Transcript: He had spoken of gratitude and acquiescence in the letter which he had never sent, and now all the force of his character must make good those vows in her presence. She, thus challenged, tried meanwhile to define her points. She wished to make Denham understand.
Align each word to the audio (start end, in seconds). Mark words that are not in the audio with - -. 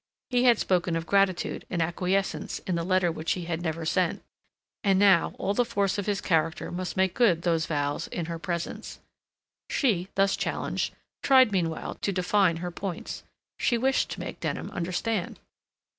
He 0.31 0.45
had 0.45 0.57
spoken 0.57 0.95
of 0.95 1.05
gratitude 1.05 1.63
and 1.69 1.79
acquiescence 1.79 2.57
in 2.65 2.73
the 2.73 2.83
letter 2.83 3.11
which 3.11 3.33
he 3.33 3.45
had 3.45 3.61
never 3.61 3.85
sent, 3.85 4.23
and 4.83 4.97
now 4.97 5.35
all 5.37 5.53
the 5.53 5.63
force 5.63 5.99
of 5.99 6.07
his 6.07 6.21
character 6.21 6.71
must 6.71 6.97
make 6.97 7.13
good 7.13 7.43
those 7.43 7.67
vows 7.67 8.07
in 8.07 8.25
her 8.25 8.39
presence. 8.39 8.99
She, 9.69 10.07
thus 10.15 10.35
challenged, 10.35 10.95
tried 11.21 11.51
meanwhile 11.51 11.93
to 12.01 12.11
define 12.11 12.57
her 12.57 12.71
points. 12.71 13.21
She 13.59 13.77
wished 13.77 14.09
to 14.09 14.19
make 14.19 14.39
Denham 14.39 14.71
understand. 14.71 15.39